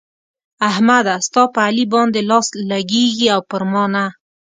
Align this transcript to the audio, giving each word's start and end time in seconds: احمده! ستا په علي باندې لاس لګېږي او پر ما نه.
احمده! 0.69 1.15
ستا 1.27 1.43
په 1.53 1.59
علي 1.67 1.85
باندې 1.93 2.19
لاس 2.29 2.47
لګېږي 2.71 3.27
او 3.35 3.41
پر 3.49 3.61
ما 3.71 3.83
نه. 3.93 4.05